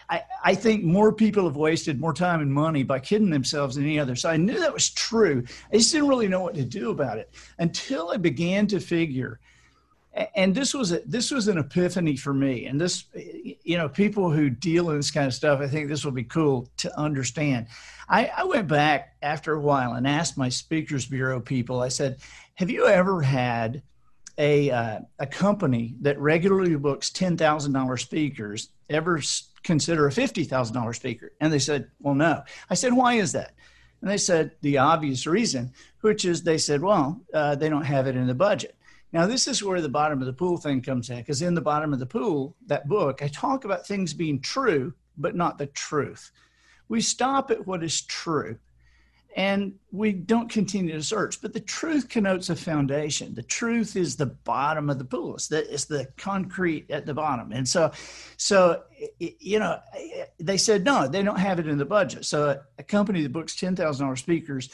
I, 0.09 0.23
I 0.43 0.55
think 0.55 0.83
more 0.83 1.12
people 1.12 1.43
have 1.45 1.55
wasted 1.55 2.00
more 2.00 2.13
time 2.13 2.41
and 2.41 2.51
money 2.51 2.83
by 2.83 3.00
kidding 3.00 3.29
themselves 3.29 3.75
than 3.75 3.83
any 3.83 4.00
other. 4.00 4.15
So 4.15 4.29
I 4.29 4.38
knew 4.38 4.59
that 4.59 4.73
was 4.73 4.89
true. 4.89 5.43
I 5.71 5.77
just 5.77 5.91
didn't 5.91 6.07
really 6.07 6.27
know 6.27 6.41
what 6.41 6.55
to 6.55 6.63
do 6.63 6.89
about 6.89 7.17
it 7.17 7.31
until 7.59 8.09
I 8.09 8.17
began 8.17 8.65
to 8.67 8.79
figure. 8.79 9.39
And 10.36 10.53
this 10.53 10.74
was 10.74 10.91
a, 10.91 11.00
this 11.05 11.32
was 11.32 11.48
an 11.48 11.58
epiphany 11.58 12.15
for 12.15 12.34
me. 12.34 12.67
And 12.67 12.79
this, 12.79 13.05
you 13.63 13.77
know, 13.77 13.89
people 13.89 14.29
who 14.29 14.50
deal 14.50 14.91
in 14.91 14.98
this 14.98 15.10
kind 15.10 15.25
of 15.25 15.34
stuff, 15.34 15.60
I 15.60 15.67
think 15.67 15.89
this 15.89 16.05
will 16.05 16.12
be 16.12 16.24
cool 16.24 16.70
to 16.77 17.00
understand. 17.00 17.67
I, 18.08 18.29
I 18.38 18.43
went 18.43 18.67
back 18.67 19.15
after 19.24 19.53
a 19.53 19.60
while 19.60 19.93
and 19.93 20.08
asked 20.08 20.38
my 20.38 20.50
speakers 20.50 21.08
bureau 21.08 21.39
people. 21.39 21.82
I 21.82 21.88
said, 21.88 22.17
"Have 22.55 22.70
you 22.70 22.86
ever 22.88 23.22
had?" 23.22 23.82
a 24.39 24.72
uh, 24.72 25.00
a 25.20 25.27
company 25.27 25.93
that 26.01 26.20
regularly 26.20 26.75
books 26.75 27.12
ten 27.12 27.38
thousand 27.38 27.74
dollar 27.74 27.98
speakers 27.98 28.70
ever 28.89 29.22
consider 29.63 30.08
a 30.08 30.12
fifty 30.12 30.43
thousand 30.43 30.75
dollar 30.75 30.93
speaker? 30.93 31.32
And 31.39 31.51
they 31.51 31.60
said, 31.60 31.89
well, 32.00 32.15
no. 32.15 32.43
I 32.70 32.74
said, 32.74 32.93
why 32.93 33.15
is 33.15 33.32
that? 33.34 33.53
And 34.01 34.10
they 34.10 34.17
said 34.17 34.51
the 34.62 34.79
obvious 34.79 35.25
reason, 35.25 35.72
which 36.01 36.25
is 36.25 36.43
they 36.43 36.58
said, 36.58 36.82
well, 36.82 37.22
uh, 37.34 37.55
they 37.55 37.70
don't 37.70 37.86
have 37.86 38.08
it 38.08 38.15
in 38.15 38.27
the 38.27 38.34
budget. 38.34 38.75
Now, 39.13 39.27
this 39.27 39.48
is 39.48 39.63
where 39.63 39.79
the 39.79 39.89
bottom 39.89 40.20
of 40.20 40.25
the 40.25 40.34
pool 40.34 40.58
thing 40.58 40.82
comes 40.82 41.10
in, 41.12 41.17
because 41.17 41.43
in 41.43 41.53
the 41.53 41.62
bottom 41.62 41.93
of 41.93 42.00
the 42.00 42.05
pool, 42.05 42.55
that 42.65 42.88
book, 42.88 43.22
I 43.22 43.27
talk 43.27 43.63
about 43.63 43.86
things 43.86 44.13
being 44.13 44.41
true, 44.41 44.93
but 45.17 45.36
not 45.36 45.60
the 45.60 45.67
truth. 45.67 46.32
We 46.89 47.00
stop 47.00 47.51
at 47.51 47.67
what 47.67 47.84
is 47.84 48.01
true 48.01 48.58
and 49.36 49.74
we 49.91 50.13
don't 50.13 50.50
continue 50.50 50.93
to 50.93 51.03
search. 51.03 51.41
But 51.41 51.53
the 51.53 51.60
truth 51.60 52.08
connotes 52.10 52.50
a 52.50 52.55
foundation. 52.55 53.34
The 53.34 53.43
truth 53.43 53.96
is 53.96 54.15
the 54.15 54.27
bottom 54.27 54.89
of 54.89 55.00
the 55.00 55.05
pool. 55.05 55.36
It's 55.36 55.48
the, 55.48 55.74
it's 55.74 55.86
the 55.86 56.08
concrete 56.17 56.89
at 56.91 57.05
the 57.05 57.13
bottom. 57.13 57.51
And 57.51 57.67
so, 57.67 57.91
so 58.38 58.84
you 59.20 59.60
know, 59.60 59.79
they 60.39 60.58
said 60.58 60.84
no, 60.84 61.08
they 61.08 61.24
don't 61.24 61.39
have 61.39 61.60
it 61.60 61.67
in 61.67 61.77
the 61.77 61.86
budget. 61.86 62.25
So 62.25 62.60
a, 62.77 62.84
company 62.84 63.24
that 63.24 63.32
books 63.32 63.55
ten 63.55 63.75
thousand 63.75 64.05
dollars 64.05 64.20
speakers 64.20 64.70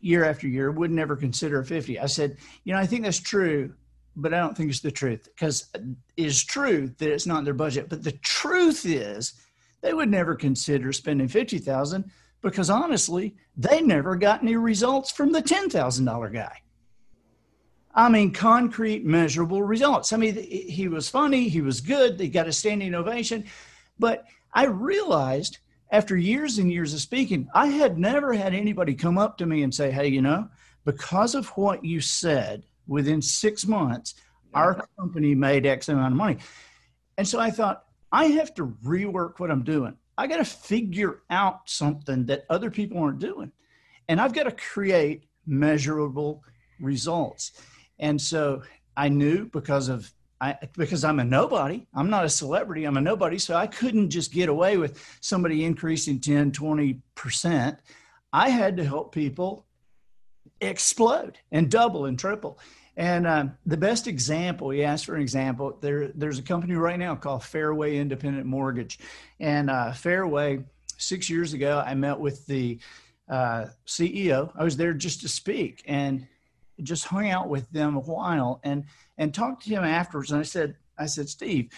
year 0.00 0.24
after 0.24 0.48
year 0.48 0.70
would 0.70 0.90
never 0.90 1.16
consider 1.16 1.60
a 1.60 1.64
fifty. 1.64 1.98
I 1.98 2.06
said, 2.06 2.36
you 2.64 2.72
know, 2.72 2.78
I 2.78 2.86
think 2.86 3.04
that's 3.04 3.20
true. 3.20 3.74
But 4.16 4.34
I 4.34 4.38
don't 4.38 4.56
think 4.56 4.70
it's 4.70 4.80
the 4.80 4.90
truth 4.90 5.28
because 5.34 5.68
it 5.72 5.82
is 6.16 6.42
true 6.44 6.92
that 6.98 7.12
it's 7.12 7.26
not 7.26 7.38
in 7.38 7.44
their 7.44 7.54
budget. 7.54 7.88
But 7.88 8.02
the 8.02 8.12
truth 8.12 8.84
is, 8.84 9.34
they 9.82 9.94
would 9.94 10.10
never 10.10 10.34
consider 10.34 10.92
spending 10.92 11.28
fifty 11.28 11.58
thousand 11.58 12.10
because 12.42 12.70
honestly, 12.70 13.36
they 13.56 13.80
never 13.80 14.16
got 14.16 14.42
any 14.42 14.56
results 14.56 15.10
from 15.10 15.32
the 15.32 15.42
$10,000 15.42 16.32
guy. 16.32 16.62
I 17.94 18.08
mean, 18.08 18.32
concrete, 18.32 19.04
measurable 19.04 19.62
results. 19.62 20.12
I 20.12 20.16
mean, 20.16 20.36
he 20.36 20.88
was 20.88 21.08
funny, 21.08 21.48
he 21.48 21.60
was 21.60 21.80
good, 21.80 22.16
they 22.16 22.28
got 22.28 22.48
a 22.48 22.52
standing 22.52 22.94
ovation. 22.94 23.44
But 23.98 24.26
I 24.54 24.66
realized 24.66 25.58
after 25.92 26.16
years 26.16 26.58
and 26.58 26.72
years 26.72 26.94
of 26.94 27.00
speaking, 27.00 27.48
I 27.54 27.66
had 27.66 27.98
never 27.98 28.32
had 28.32 28.54
anybody 28.54 28.94
come 28.94 29.18
up 29.18 29.38
to 29.38 29.46
me 29.46 29.62
and 29.62 29.74
say, 29.74 29.90
Hey, 29.90 30.08
you 30.08 30.22
know, 30.22 30.48
because 30.84 31.34
of 31.34 31.48
what 31.50 31.84
you 31.84 32.00
said 32.00 32.64
within 32.86 33.20
six 33.20 33.66
months, 33.66 34.14
our 34.54 34.86
company 34.98 35.34
made 35.34 35.66
X 35.66 35.88
amount 35.88 36.12
of 36.12 36.18
money. 36.18 36.38
And 37.18 37.26
so 37.26 37.38
I 37.38 37.50
thought, 37.50 37.84
I 38.12 38.26
have 38.26 38.54
to 38.54 38.66
rework 38.84 39.38
what 39.38 39.50
I'm 39.50 39.62
doing. 39.62 39.96
I 40.18 40.26
got 40.26 40.38
to 40.38 40.44
figure 40.44 41.22
out 41.30 41.68
something 41.68 42.26
that 42.26 42.44
other 42.50 42.70
people 42.70 42.98
aren't 42.98 43.20
doing. 43.20 43.52
And 44.08 44.20
I've 44.20 44.32
got 44.32 44.44
to 44.44 44.52
create 44.52 45.24
measurable 45.46 46.42
results. 46.80 47.52
And 47.98 48.20
so 48.20 48.62
I 48.96 49.08
knew 49.08 49.46
because 49.46 49.88
of 49.88 50.12
I, 50.40 50.56
because 50.76 51.04
I'm 51.04 51.20
a 51.20 51.24
nobody, 51.24 51.86
I'm 51.92 52.08
not 52.08 52.24
a 52.24 52.30
celebrity, 52.30 52.84
I'm 52.84 52.96
a 52.96 53.00
nobody. 53.00 53.38
So 53.38 53.54
I 53.54 53.66
couldn't 53.66 54.10
just 54.10 54.32
get 54.32 54.48
away 54.48 54.78
with 54.78 55.04
somebody 55.20 55.64
increasing 55.64 56.18
10, 56.18 56.52
20%. 56.52 57.78
I 58.32 58.48
had 58.48 58.76
to 58.78 58.84
help 58.84 59.14
people 59.14 59.66
explode 60.60 61.38
and 61.52 61.70
double 61.70 62.06
and 62.06 62.18
triple. 62.18 62.58
And 62.96 63.26
um, 63.26 63.56
the 63.66 63.76
best 63.76 64.06
example, 64.06 64.70
he 64.70 64.84
asked 64.84 65.06
for 65.06 65.14
an 65.14 65.22
example. 65.22 65.78
There, 65.80 66.08
there's 66.08 66.38
a 66.38 66.42
company 66.42 66.74
right 66.74 66.98
now 66.98 67.14
called 67.14 67.44
Fairway 67.44 67.96
Independent 67.98 68.46
Mortgage, 68.46 68.98
and 69.38 69.70
uh, 69.70 69.92
Fairway. 69.92 70.64
Six 70.96 71.30
years 71.30 71.54
ago, 71.54 71.82
I 71.84 71.94
met 71.94 72.20
with 72.20 72.46
the 72.46 72.78
uh, 73.26 73.66
CEO. 73.86 74.52
I 74.54 74.64
was 74.64 74.76
there 74.76 74.92
just 74.92 75.22
to 75.22 75.28
speak 75.28 75.82
and 75.86 76.26
just 76.80 77.06
hung 77.06 77.28
out 77.28 77.48
with 77.48 77.70
them 77.70 77.96
a 77.96 78.00
while 78.00 78.60
and 78.64 78.84
and 79.18 79.32
talked 79.34 79.64
to 79.64 79.70
him 79.70 79.84
afterwards. 79.84 80.30
And 80.30 80.40
I 80.40 80.44
said, 80.44 80.76
I 80.98 81.06
said, 81.06 81.28
Steve, 81.28 81.72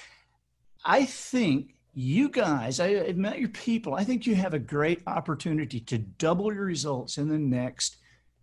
I 0.84 1.04
think 1.04 1.74
you 1.94 2.28
guys, 2.28 2.80
I, 2.80 3.12
met 3.14 3.38
your 3.38 3.50
people. 3.50 3.94
I 3.94 4.04
think 4.04 4.26
you 4.26 4.34
have 4.34 4.54
a 4.54 4.58
great 4.58 5.02
opportunity 5.06 5.80
to 5.80 5.98
double 5.98 6.52
your 6.52 6.64
results 6.64 7.18
in 7.18 7.28
the 7.28 7.38
next 7.38 7.96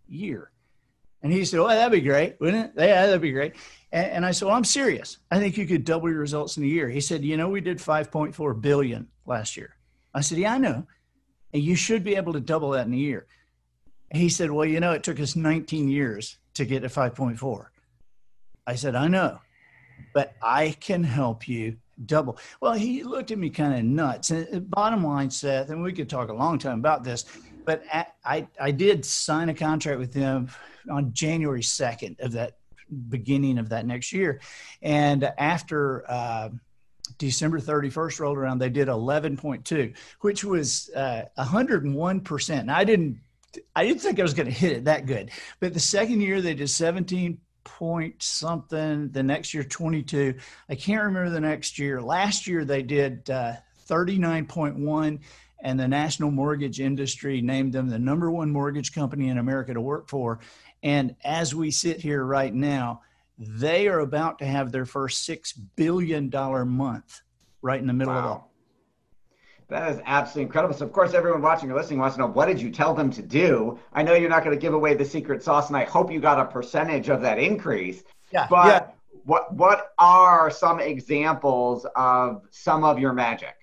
year. 0.06 0.52
And 1.22 1.32
he 1.32 1.44
said, 1.44 1.60
"Well, 1.60 1.68
that'd 1.68 1.92
be 1.92 2.00
great, 2.00 2.40
wouldn't 2.40 2.66
it? 2.66 2.72
Yeah, 2.76 3.06
that'd 3.06 3.20
be 3.20 3.32
great." 3.32 3.54
And, 3.92 4.10
and 4.10 4.26
I 4.26 4.30
said, 4.30 4.46
"Well, 4.46 4.56
I'm 4.56 4.64
serious. 4.64 5.18
I 5.30 5.38
think 5.38 5.58
you 5.58 5.66
could 5.66 5.84
double 5.84 6.08
your 6.08 6.20
results 6.20 6.56
in 6.56 6.62
a 6.62 6.66
year." 6.66 6.88
He 6.88 7.00
said, 7.00 7.24
"You 7.24 7.36
know, 7.36 7.48
we 7.48 7.60
did 7.60 7.78
5.4 7.78 8.60
billion 8.60 9.08
last 9.26 9.56
year." 9.56 9.76
I 10.14 10.22
said, 10.22 10.38
"Yeah, 10.38 10.54
I 10.54 10.58
know, 10.58 10.86
and 11.52 11.62
you 11.62 11.74
should 11.74 12.04
be 12.04 12.16
able 12.16 12.32
to 12.32 12.40
double 12.40 12.70
that 12.70 12.86
in 12.86 12.94
a 12.94 12.96
year." 12.96 13.26
He 14.10 14.30
said, 14.30 14.50
"Well, 14.50 14.64
you 14.64 14.80
know, 14.80 14.92
it 14.92 15.02
took 15.02 15.20
us 15.20 15.36
19 15.36 15.88
years 15.88 16.38
to 16.54 16.64
get 16.64 16.80
to 16.80 16.88
5.4." 16.88 17.66
I 18.66 18.74
said, 18.74 18.94
"I 18.94 19.08
know, 19.08 19.40
but 20.14 20.34
I 20.42 20.76
can 20.80 21.02
help 21.04 21.48
you 21.48 21.76
double." 22.06 22.38
Well, 22.60 22.74
he 22.74 23.02
looked 23.02 23.30
at 23.30 23.38
me 23.38 23.50
kind 23.50 23.74
of 23.74 23.84
nuts. 23.84 24.30
And 24.30 24.68
bottom 24.70 25.04
line, 25.04 25.30
Seth, 25.30 25.70
and 25.70 25.82
we 25.82 25.92
could 25.92 26.08
talk 26.08 26.28
a 26.28 26.34
long 26.34 26.58
time 26.58 26.78
about 26.78 27.04
this, 27.04 27.24
but 27.64 27.82
I 28.24 28.46
I 28.60 28.70
did 28.70 29.04
sign 29.04 29.48
a 29.48 29.54
contract 29.54 29.98
with 29.98 30.12
them 30.12 30.48
on 30.88 31.12
January 31.12 31.62
2nd 31.62 32.20
of 32.20 32.32
that 32.32 32.56
beginning 33.08 33.58
of 33.58 33.68
that 33.70 33.86
next 33.86 34.12
year. 34.12 34.40
And 34.82 35.24
after 35.38 36.04
uh, 36.10 36.50
December 37.18 37.60
31st 37.60 38.20
rolled 38.20 38.38
around, 38.38 38.58
they 38.58 38.70
did 38.70 38.88
11.2, 38.88 39.94
which 40.20 40.44
was 40.44 40.90
uh, 40.94 41.22
101%. 41.38 42.58
And 42.58 42.70
I 42.70 42.84
didn't, 42.84 43.20
I 43.74 43.86
didn't 43.86 44.00
think 44.00 44.20
I 44.20 44.22
was 44.22 44.34
going 44.34 44.48
to 44.48 44.52
hit 44.52 44.72
it 44.72 44.84
that 44.84 45.06
good. 45.06 45.30
But 45.58 45.74
the 45.74 45.80
second 45.80 46.20
year 46.20 46.40
they 46.40 46.54
did 46.54 46.70
17 46.70 47.38
point 47.64 48.22
something. 48.22 49.10
The 49.10 49.22
next 49.22 49.54
year 49.54 49.64
22. 49.64 50.34
I 50.68 50.74
can't 50.74 51.02
remember 51.02 51.30
the 51.30 51.40
next 51.40 51.78
year. 51.78 52.00
Last 52.00 52.46
year 52.46 52.64
they 52.64 52.82
did 52.82 53.28
uh, 53.30 53.54
39.1 53.88 55.20
and 55.62 55.78
the 55.78 55.88
national 55.88 56.30
mortgage 56.30 56.80
industry 56.80 57.42
named 57.42 57.72
them 57.72 57.88
the 57.88 57.98
number 57.98 58.30
one 58.30 58.50
mortgage 58.50 58.92
company 58.94 59.28
in 59.28 59.38
America 59.38 59.74
to 59.74 59.80
work 59.80 60.08
for. 60.08 60.40
And 60.82 61.16
as 61.22 61.54
we 61.54 61.70
sit 61.70 62.00
here 62.00 62.24
right 62.24 62.52
now, 62.52 63.02
they 63.38 63.88
are 63.88 64.00
about 64.00 64.38
to 64.38 64.46
have 64.46 64.72
their 64.72 64.86
first 64.86 65.28
$6 65.28 65.58
billion 65.76 66.30
month 66.68 67.20
right 67.62 67.80
in 67.80 67.86
the 67.86 67.92
middle 67.92 68.14
wow. 68.14 68.18
of 68.18 68.24
all. 68.26 68.49
That 69.70 69.92
is 69.92 70.00
absolutely 70.04 70.42
incredible. 70.42 70.74
So, 70.74 70.84
of 70.84 70.92
course, 70.92 71.14
everyone 71.14 71.42
watching 71.42 71.70
or 71.70 71.76
listening 71.76 72.00
wants 72.00 72.16
to 72.16 72.22
know 72.22 72.26
what 72.26 72.46
did 72.46 72.60
you 72.60 72.70
tell 72.70 72.92
them 72.92 73.10
to 73.12 73.22
do? 73.22 73.78
I 73.92 74.02
know 74.02 74.14
you're 74.14 74.28
not 74.28 74.44
going 74.44 74.56
to 74.56 74.60
give 74.60 74.74
away 74.74 74.94
the 74.94 75.04
secret 75.04 75.42
sauce, 75.42 75.68
and 75.68 75.76
I 75.76 75.84
hope 75.84 76.10
you 76.10 76.20
got 76.20 76.40
a 76.40 76.44
percentage 76.44 77.08
of 77.08 77.20
that 77.22 77.38
increase. 77.38 78.02
Yeah. 78.32 78.46
But 78.50 78.66
yeah. 78.66 79.20
what 79.24 79.54
what 79.54 79.92
are 79.98 80.50
some 80.50 80.80
examples 80.80 81.86
of 81.94 82.42
some 82.50 82.84
of 82.84 82.98
your 82.98 83.12
magic? 83.12 83.54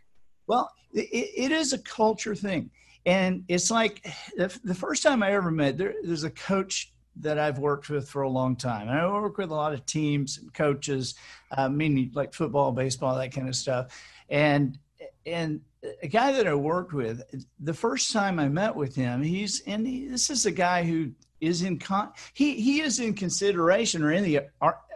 Well, 0.47 0.71
it, 0.93 1.09
it 1.11 1.51
is 1.51 1.73
a 1.73 1.79
culture 1.79 2.35
thing, 2.35 2.71
and 3.05 3.43
it's 3.47 3.69
like 3.69 4.05
the, 4.35 4.57
the 4.63 4.75
first 4.75 5.03
time 5.03 5.21
I 5.21 5.33
ever 5.33 5.51
met 5.51 5.77
there, 5.77 5.93
there's 6.03 6.23
a 6.23 6.31
coach 6.31 6.93
that 7.21 7.39
I've 7.39 7.59
worked 7.59 7.89
with 7.89 8.07
for 8.07 8.21
a 8.21 8.29
long 8.29 8.55
time. 8.55 8.87
And 8.87 8.97
I 8.97 9.07
work 9.07 9.37
with 9.37 9.49
a 9.49 9.55
lot 9.55 9.73
of 9.73 9.85
teams 9.85 10.37
and 10.37 10.53
coaches, 10.53 11.15
uh, 11.51 11.67
meaning 11.67 12.11
like 12.13 12.33
football, 12.33 12.71
baseball, 12.71 13.15
that 13.15 13.33
kind 13.33 13.49
of 13.49 13.55
stuff. 13.55 13.87
And 14.29 14.77
and 15.25 15.61
a 16.01 16.07
guy 16.07 16.31
that 16.31 16.47
I 16.47 16.55
worked 16.55 16.93
with, 16.93 17.21
the 17.59 17.73
first 17.73 18.11
time 18.11 18.39
I 18.39 18.49
met 18.49 18.75
with 18.75 18.95
him, 18.95 19.21
he's 19.21 19.61
and 19.67 19.85
he, 19.85 20.07
this 20.07 20.29
is 20.29 20.45
a 20.45 20.51
guy 20.51 20.83
who 20.83 21.11
is 21.39 21.61
in 21.61 21.77
con 21.77 22.11
he 22.33 22.59
he 22.59 22.81
is 22.81 22.99
in 22.99 23.13
consideration 23.13 24.03
or 24.03 24.11
in 24.11 24.23
the 24.23 24.41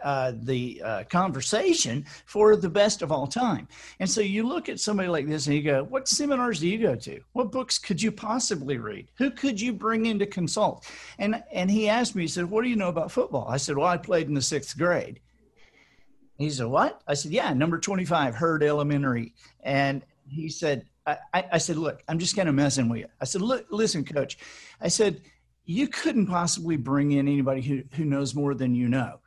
uh, 0.02 0.32
the 0.42 0.82
uh, 0.84 1.04
conversation 1.04 2.04
for 2.26 2.56
the 2.56 2.68
best 2.68 3.02
of 3.02 3.12
all 3.12 3.26
time. 3.26 3.68
And 4.00 4.10
so 4.10 4.20
you 4.20 4.42
look 4.42 4.68
at 4.68 4.80
somebody 4.80 5.08
like 5.08 5.28
this 5.28 5.46
and 5.46 5.54
you 5.54 5.62
go, 5.62 5.84
what 5.84 6.08
seminars 6.08 6.58
do 6.58 6.68
you 6.68 6.78
go 6.78 6.96
to? 6.96 7.20
What 7.32 7.52
books 7.52 7.78
could 7.78 8.02
you 8.02 8.10
possibly 8.10 8.78
read? 8.78 9.08
Who 9.18 9.30
could 9.30 9.60
you 9.60 9.72
bring 9.72 10.06
in 10.06 10.18
to 10.18 10.26
consult? 10.26 10.86
And 11.18 11.42
and 11.52 11.70
he 11.70 11.88
asked 11.88 12.16
me, 12.16 12.22
he 12.22 12.28
said, 12.28 12.50
what 12.50 12.64
do 12.64 12.70
you 12.70 12.76
know 12.76 12.88
about 12.88 13.12
football? 13.12 13.46
I 13.48 13.56
said, 13.56 13.76
well, 13.76 13.86
I 13.86 13.96
played 13.96 14.26
in 14.26 14.34
the 14.34 14.42
sixth 14.42 14.76
grade. 14.76 15.20
He 16.38 16.50
said, 16.50 16.66
what? 16.66 17.02
I 17.06 17.14
said, 17.14 17.30
yeah, 17.30 17.52
number 17.52 17.78
25, 17.78 18.34
Heard 18.34 18.64
Elementary. 18.64 19.32
And 19.62 20.02
he 20.32 20.48
said, 20.48 20.86
I, 21.06 21.16
I 21.34 21.58
said, 21.58 21.76
look, 21.76 22.02
I'm 22.08 22.18
just 22.18 22.36
kind 22.36 22.48
of 22.48 22.54
messing 22.54 22.88
with 22.88 23.00
you. 23.00 23.06
I 23.20 23.24
said, 23.24 23.42
look, 23.42 23.66
listen, 23.70 24.04
coach. 24.04 24.38
I 24.80 24.88
said, 24.88 25.20
you 25.64 25.88
couldn't 25.88 26.26
possibly 26.26 26.76
bring 26.76 27.12
in 27.12 27.28
anybody 27.28 27.62
who, 27.62 27.82
who 27.92 28.04
knows 28.04 28.34
more 28.34 28.54
than 28.54 28.74
you 28.74 28.88
know. 28.88 29.20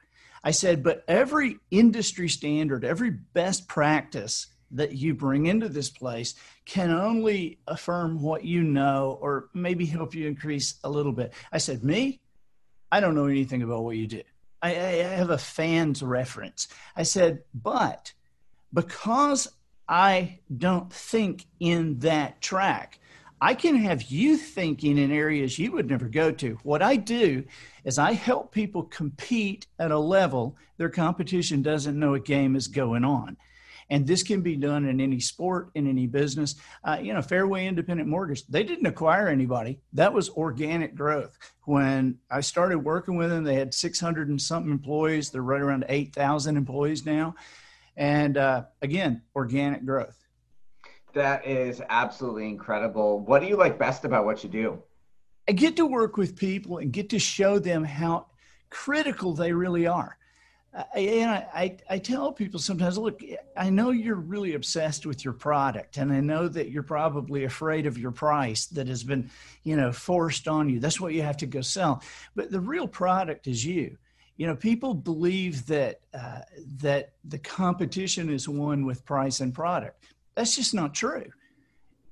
I 0.44 0.52
said, 0.52 0.84
but 0.84 1.04
every 1.08 1.58
industry 1.72 2.30
standard, 2.30 2.86
every 2.86 3.10
best 3.10 3.68
practice 3.68 4.48
that 4.72 4.94
you 4.94 5.14
bring 5.14 5.48
into 5.48 5.70
this 5.70 5.90
place 5.90 6.36
can 6.66 6.92
only 6.92 7.60
affirm 7.68 8.22
what 8.22 8.44
you 8.44 8.64
know 8.64 9.18
or 9.22 9.50
maybe 9.54 9.86
help 9.86 10.14
you 10.14 10.28
increase 10.28 10.76
a 10.84 10.90
little 10.90 11.12
bit. 11.12 11.34
I 11.52 11.58
said, 11.58 11.84
Me, 11.84 12.20
I 12.92 13.00
don't 13.00 13.16
know 13.16 13.26
anything 13.26 13.64
about 13.64 13.84
what 13.84 13.98
you 13.98 14.08
do. 14.08 14.22
I, 14.62 14.70
I 14.70 14.92
have 15.04 15.30
a 15.30 15.38
fan's 15.38 16.02
reference. 16.04 16.68
I 16.96 17.04
said, 17.04 17.44
But 17.54 18.14
because 18.74 19.48
I 19.88 20.40
don't 20.56 20.92
think 20.92 21.46
in 21.60 22.00
that 22.00 22.42
track, 22.42 23.00
I 23.42 23.54
can 23.54 23.76
have 23.76 24.04
you 24.04 24.38
thinking 24.38 24.98
in 24.98 25.12
areas 25.12 25.60
you 25.60 25.72
would 25.74 25.90
never 25.90 26.08
go 26.08 26.32
to. 26.32 26.58
What 26.64 26.82
I 26.82 26.96
do 26.96 27.44
is 27.84 28.00
I 28.00 28.14
help 28.14 28.52
people 28.52 28.84
compete 28.84 29.68
at 29.78 29.92
a 29.92 30.00
level 30.00 30.58
their 30.78 30.90
competition 30.90 31.62
doesn't 31.62 31.98
know 31.98 32.16
a 32.16 32.20
game 32.20 32.56
is 32.56 32.68
going 32.68 33.04
on. 33.04 33.38
And 33.90 34.08
this 34.08 34.24
can 34.24 34.42
be 34.42 34.56
done 34.56 34.86
in 34.86 35.00
any 35.00 35.20
sport, 35.20 35.70
in 35.76 35.88
any 35.88 36.08
business. 36.08 36.56
Uh, 36.84 36.98
you 37.00 37.14
know, 37.14 37.22
Fairway 37.22 37.68
Independent 37.68 38.10
Mortgage, 38.10 38.46
they 38.48 38.64
didn't 38.64 38.88
acquire 38.88 39.28
anybody. 39.28 39.80
That 39.94 40.12
was 40.12 40.30
organic 40.30 40.96
growth. 40.96 41.38
When 41.66 42.18
I 42.32 42.42
started 42.42 42.80
working 42.80 43.16
with 43.16 43.30
them, 43.30 43.44
they 43.44 43.56
had 43.56 43.76
600 43.76 44.30
and 44.30 44.42
something 44.42 44.72
employees. 44.72 45.30
They're 45.30 45.44
right 45.44 45.62
around 45.62 45.86
8,000 45.88 46.58
employees 46.58 47.06
now. 47.06 47.36
And 47.98 48.38
uh, 48.38 48.66
again, 48.82 49.22
organic 49.36 49.86
growth. 49.86 50.18
That 51.14 51.48
is 51.48 51.82
absolutely 51.90 52.50
incredible. 52.50 53.22
What 53.22 53.42
do 53.42 53.48
you 53.48 53.56
like 53.56 53.80
best 53.80 54.04
about 54.04 54.26
what 54.26 54.44
you 54.44 54.50
do? 54.50 54.84
I 55.48 55.54
get 55.54 55.78
to 55.78 55.86
work 55.86 56.18
with 56.18 56.36
people 56.36 56.80
and 56.80 56.92
get 56.92 57.10
to 57.12 57.20
show 57.20 57.60
them 57.60 57.84
how 57.84 58.28
critical 58.70 59.34
they 59.34 59.54
really 59.54 59.88
are. 59.88 60.18
I, 60.94 61.00
and 61.00 61.32
I, 61.32 61.78
I 61.90 62.00
tell 62.00 62.34
people 62.34 62.60
sometimes, 62.60 62.98
look, 62.98 63.22
I 63.56 63.70
know 63.70 63.92
you're 63.92 64.16
really 64.16 64.56
obsessed 64.56 65.06
with 65.06 65.24
your 65.24 65.34
product, 65.34 65.96
and 65.96 66.12
I 66.12 66.20
know 66.20 66.50
that 66.50 66.70
you're 66.70 66.84
probably 66.84 67.46
afraid 67.46 67.86
of 67.86 67.98
your 67.98 68.12
price 68.12 68.66
that 68.68 68.88
has 68.90 69.04
been, 69.04 69.30
you 69.64 69.78
know, 69.78 69.94
forced 69.94 70.50
on 70.50 70.68
you. 70.68 70.82
That's 70.82 71.00
what 71.00 71.14
you 71.14 71.22
have 71.22 71.38
to 71.38 71.46
go 71.46 71.62
sell. 71.62 72.04
But 72.36 72.52
the 72.52 72.60
real 72.60 72.88
product 72.88 73.48
is 73.48 73.64
you. 73.64 73.98
You 74.38 74.48
know, 74.48 74.56
people 74.56 74.94
believe 74.94 75.66
that 75.68 76.02
uh, 76.14 76.42
that 76.78 77.14
the 77.24 77.40
competition 77.40 78.30
is 78.30 78.50
won 78.50 78.86
with 78.86 79.06
price 79.06 79.40
and 79.40 79.54
product. 79.54 80.04
That's 80.36 80.56
just 80.56 80.74
not 80.74 80.94
true. 80.94 81.26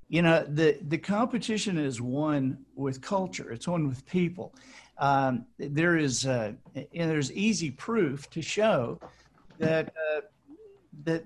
You 0.07 0.21
know, 0.21 0.45
the 0.47 0.77
the 0.87 0.97
competition 0.97 1.77
is 1.77 1.99
won 1.99 2.59
with 2.75 3.01
culture. 3.01 3.51
It's 3.51 3.67
won 3.67 3.87
with 3.87 4.05
people 4.05 4.53
um, 4.97 5.45
there 5.57 5.97
is 5.97 6.25
uh, 6.25 6.53
there's 6.93 7.31
easy 7.31 7.71
proof 7.71 8.29
to 8.31 8.41
show 8.41 8.99
that 9.59 9.87
uh, 9.87 10.21
that 11.03 11.23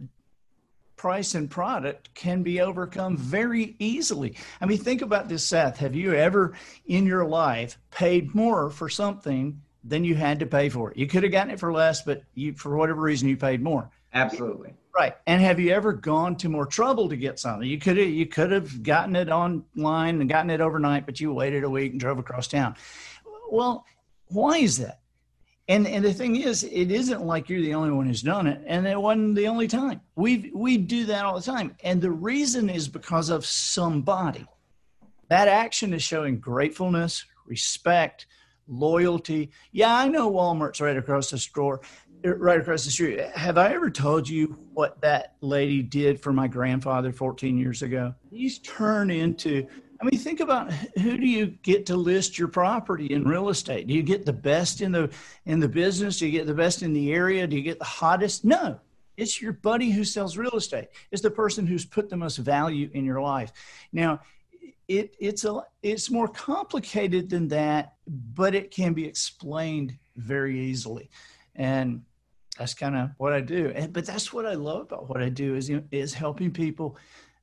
price 0.96 1.36
and 1.36 1.50
product 1.50 2.14
can 2.16 2.42
be 2.42 2.60
overcome 2.62 3.18
very 3.18 3.76
easily. 3.78 4.36
I 4.60 4.66
mean, 4.66 4.80
think 4.80 5.02
about 5.02 5.30
this, 5.30 5.44
Seth. 5.44 5.78
Have 5.78 5.96
you 5.96 6.14
ever 6.14 6.54
in 6.88 7.06
your 7.06 7.26
life 7.26 7.78
paid 7.92 8.34
more 8.34 8.70
for 8.70 8.90
something 8.90 9.62
than 9.84 10.04
you 10.04 10.16
had 10.16 10.40
to 10.40 10.46
pay 10.46 10.70
for 10.70 10.92
it? 10.92 10.98
You 10.98 11.08
could 11.08 11.24
have 11.24 11.32
gotten 11.32 11.52
it 11.52 11.60
for 11.60 11.72
less, 11.72 12.02
but 12.02 12.24
you, 12.34 12.54
for 12.54 12.76
whatever 12.76 13.02
reason, 13.02 13.30
you 13.30 13.38
paid 13.38 13.62
more. 13.62 13.90
Absolutely. 14.14 14.74
Right. 14.96 15.16
And 15.28 15.42
have 15.42 15.60
you 15.60 15.72
ever 15.72 15.94
gone 15.94 16.36
to 16.38 16.50
more 16.50 16.66
trouble 16.66 17.08
to 17.10 17.16
get 17.16 17.40
something? 17.40 17.68
You 17.68 17.78
could 17.78 17.98
have 17.98 18.08
you 18.08 18.26
could 18.26 18.52
have 18.52 18.82
gotten 18.82 19.16
it 19.16 19.30
online 19.30 20.22
and 20.22 20.30
gotten 20.30 20.50
it 20.50 20.60
overnight, 20.60 21.06
but 21.06 21.20
you 21.20 21.32
waited 21.32 21.64
a 21.64 21.70
week 21.70 21.92
and 21.92 22.00
drove 22.00 22.18
across 22.18 22.48
town. 22.48 22.76
Well, 23.52 23.86
why 24.30 24.58
is 24.58 24.78
that? 24.80 25.02
And 25.68 25.86
and 25.86 26.04
the 26.04 26.14
thing 26.14 26.38
is, 26.38 26.64
it 26.64 26.92
isn't 26.92 27.24
like 27.24 27.50
you're 27.50 27.62
the 27.62 27.74
only 27.74 27.92
one 27.92 28.08
who's 28.08 28.22
done 28.22 28.48
it, 28.48 28.62
and 28.66 28.88
it 28.88 29.00
wasn't 29.00 29.36
the 29.36 29.50
only 29.50 29.68
time. 29.68 30.02
We 30.16 30.52
we 30.56 30.78
do 30.78 31.06
that 31.06 31.26
all 31.26 31.36
the 31.36 31.46
time, 31.46 31.76
and 31.84 32.02
the 32.02 32.12
reason 32.12 32.70
is 32.70 32.88
because 32.88 33.30
of 33.30 33.46
somebody. 33.46 34.48
That 35.30 35.50
action 35.50 35.94
is 35.94 36.02
showing 36.02 36.40
gratefulness, 36.40 37.26
respect, 37.46 38.28
loyalty. 38.68 39.52
Yeah, 39.72 39.96
I 39.96 40.08
know 40.08 40.32
Walmart's 40.32 40.82
right 40.82 40.98
across 40.98 41.32
the 41.32 41.38
store, 41.38 41.82
er, 42.26 42.36
right 42.36 42.60
across 42.60 42.86
the 42.86 42.92
street. 42.92 43.20
Have 43.20 43.58
I 43.58 43.74
ever 43.74 43.90
told 43.90 44.28
you 44.28 44.58
what 44.74 45.00
that 45.02 45.36
lady 45.42 45.82
did 45.82 46.20
for 46.20 46.34
my 46.34 46.48
grandfather 46.48 47.12
14 47.12 47.58
years 47.58 47.82
ago? 47.82 48.14
He's 48.30 48.60
turned 48.60 49.12
into 49.12 49.68
I 50.00 50.06
mean, 50.06 50.20
think 50.20 50.42
about 50.42 50.72
who 50.72 51.18
do 51.18 51.26
you 51.26 51.48
get 51.48 51.86
to 51.88 51.96
list 51.96 52.38
your 52.38 52.48
property 52.48 53.08
in 53.08 53.24
real 53.24 53.50
estate? 53.50 53.88
Do 53.88 53.94
you 53.94 54.04
get 54.04 54.26
the 54.26 54.34
best 54.34 54.82
in 54.82 54.92
the 54.92 55.10
in 55.46 55.60
the 55.60 55.68
business? 55.68 56.20
Do 56.20 56.28
you 56.28 56.32
get 56.32 56.46
the 56.46 56.54
best 56.54 56.84
in 56.84 56.94
the 56.94 57.12
area? 57.12 57.48
Do 57.48 57.56
you 57.56 57.64
get 57.64 57.80
the 57.80 57.86
hottest? 57.86 58.46
No. 58.46 58.80
It's 59.16 59.42
your 59.42 59.54
buddy 59.54 59.90
who 59.90 60.04
sells 60.04 60.38
real 60.38 60.56
estate. 60.56 60.90
It's 61.12 61.24
the 61.24 61.32
person 61.32 61.66
who's 61.66 61.86
put 61.86 62.10
the 62.10 62.18
most 62.18 62.38
value 62.38 62.92
in 62.94 63.04
your 63.04 63.20
life. 63.20 63.52
Now, 63.92 64.22
it, 64.88 65.16
it's 65.20 65.46
a 65.46 65.62
it's 65.84 66.10
more 66.10 66.28
complicated 66.28 67.30
than 67.30 67.48
that, 67.50 67.96
but 68.08 68.56
it 68.56 68.72
can 68.72 68.94
be 68.94 69.06
explained 69.06 69.98
very 70.16 70.60
easily, 70.60 71.10
and 71.56 72.04
that's 72.58 72.74
kind 72.74 72.96
of 72.96 73.12
what 73.18 73.34
I 73.34 73.42
do. 73.42 73.72
And, 73.76 73.94
but 73.94 74.06
that's 74.06 74.32
what 74.34 74.46
I 74.46 74.54
love 74.54 74.82
about 74.84 75.10
what 75.10 75.22
I 75.22 75.30
do 75.30 75.56
is 75.56 75.72
is 75.92 76.14
helping 76.14 76.52
people 76.52 76.98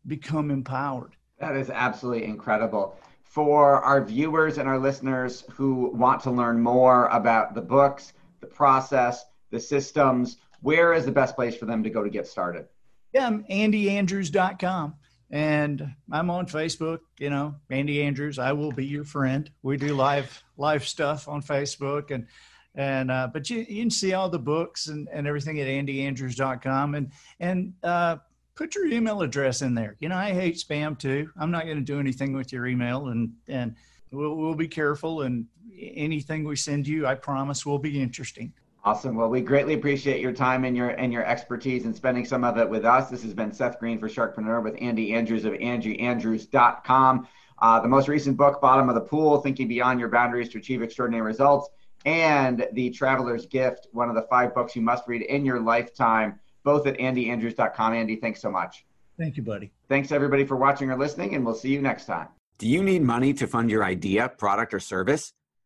become 0.06 0.50
empowered 0.50 1.16
that 1.38 1.56
is 1.56 1.70
absolutely 1.70 2.24
incredible. 2.24 2.96
For 3.22 3.82
our 3.82 4.04
viewers 4.04 4.58
and 4.58 4.68
our 4.68 4.78
listeners 4.78 5.44
who 5.52 5.90
want 5.94 6.22
to 6.22 6.30
learn 6.30 6.60
more 6.60 7.08
about 7.08 7.54
the 7.54 7.60
books, 7.60 8.12
the 8.40 8.46
process, 8.46 9.24
the 9.50 9.58
systems, 9.58 10.38
where 10.60 10.92
is 10.92 11.04
the 11.04 11.12
best 11.12 11.34
place 11.34 11.56
for 11.56 11.66
them 11.66 11.82
to 11.82 11.90
go 11.90 12.02
to 12.02 12.10
get 12.10 12.26
started? 12.26 12.66
Yeah, 13.12 13.26
I'm 13.26 13.44
andyandrews.com 13.44 14.94
and 15.34 15.92
I'm 16.12 16.30
on 16.30 16.46
Facebook, 16.46 17.00
you 17.18 17.28
know, 17.28 17.56
Andy 17.68 18.04
Andrews, 18.04 18.38
I 18.38 18.52
will 18.52 18.70
be 18.70 18.86
your 18.86 19.02
friend. 19.02 19.50
We 19.62 19.76
do 19.76 19.92
live 19.92 20.44
live 20.56 20.86
stuff 20.86 21.26
on 21.26 21.42
Facebook 21.42 22.12
and 22.12 22.28
and 22.76 23.10
uh, 23.10 23.28
but 23.32 23.50
you, 23.50 23.66
you 23.68 23.82
can 23.82 23.90
see 23.90 24.14
all 24.14 24.28
the 24.28 24.38
books 24.38 24.86
and, 24.86 25.08
and 25.12 25.26
everything 25.26 25.58
at 25.60 25.66
andyandrews.com 25.66 26.94
and 26.94 27.10
and 27.40 27.74
uh, 27.82 28.18
put 28.54 28.76
your 28.76 28.86
email 28.86 29.22
address 29.22 29.60
in 29.60 29.74
there. 29.74 29.96
You 29.98 30.08
know, 30.08 30.16
I 30.16 30.32
hate 30.32 30.54
spam 30.54 30.96
too. 30.96 31.28
I'm 31.36 31.50
not 31.50 31.64
going 31.64 31.78
to 31.78 31.84
do 31.84 31.98
anything 31.98 32.32
with 32.32 32.52
your 32.52 32.68
email, 32.68 33.08
and 33.08 33.32
and 33.48 33.74
we'll 34.12 34.36
we'll 34.36 34.54
be 34.54 34.68
careful. 34.68 35.22
And 35.22 35.46
anything 35.76 36.44
we 36.44 36.54
send 36.54 36.86
you, 36.86 37.08
I 37.08 37.16
promise, 37.16 37.66
will 37.66 37.80
be 37.80 38.00
interesting. 38.00 38.52
Awesome. 38.84 39.16
Well, 39.16 39.30
we 39.30 39.40
greatly 39.40 39.74
appreciate 39.74 40.20
your 40.20 40.32
time 40.32 40.64
and 40.64 40.76
your 40.76 40.90
and 40.90 41.12
your 41.12 41.24
expertise 41.24 41.86
and 41.86 41.96
spending 41.96 42.24
some 42.24 42.44
of 42.44 42.58
it 42.58 42.68
with 42.68 42.84
us. 42.84 43.08
This 43.08 43.22
has 43.22 43.32
been 43.32 43.52
Seth 43.52 43.78
Green 43.78 43.98
for 43.98 44.08
Sharkpreneur 44.08 44.62
with 44.62 44.76
Andy 44.78 45.14
Andrews 45.14 45.44
of 45.44 45.54
AndrewAndrews.com. 45.54 47.28
Uh, 47.60 47.80
the 47.80 47.88
most 47.88 48.08
recent 48.08 48.36
book, 48.36 48.60
Bottom 48.60 48.88
of 48.90 48.94
the 48.94 49.00
Pool: 49.00 49.40
Thinking 49.40 49.68
Beyond 49.68 50.00
Your 50.00 50.10
Boundaries 50.10 50.50
to 50.50 50.58
Achieve 50.58 50.82
Extraordinary 50.82 51.24
Results, 51.24 51.70
and 52.04 52.66
The 52.72 52.90
Traveler's 52.90 53.46
Gift, 53.46 53.86
one 53.92 54.10
of 54.10 54.14
the 54.14 54.26
five 54.28 54.54
books 54.54 54.76
you 54.76 54.82
must 54.82 55.08
read 55.08 55.22
in 55.22 55.46
your 55.46 55.60
lifetime 55.60 56.38
both 56.64 56.86
at 56.86 56.98
andyandrews.com. 56.98 57.92
Andy, 57.92 58.16
thanks 58.16 58.40
so 58.40 58.50
much. 58.50 58.84
Thank 59.16 59.36
you, 59.36 59.44
buddy. 59.44 59.70
Thanks 59.88 60.10
everybody 60.10 60.44
for 60.44 60.56
watching 60.56 60.90
or 60.90 60.98
listening, 60.98 61.34
and 61.36 61.44
we'll 61.44 61.54
see 61.54 61.68
you 61.68 61.80
next 61.80 62.06
time. 62.06 62.28
Do 62.58 62.68
you 62.68 62.82
need 62.82 63.02
money 63.02 63.32
to 63.34 63.46
fund 63.46 63.70
your 63.70 63.84
idea, 63.84 64.28
product, 64.28 64.74
or 64.74 64.80
service? 64.80 65.32